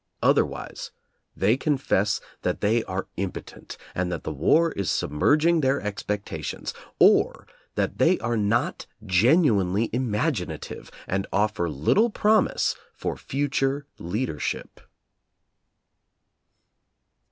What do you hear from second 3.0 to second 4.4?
impotent and that the